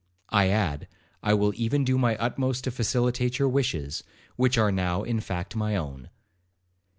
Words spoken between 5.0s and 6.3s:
in fact my own.'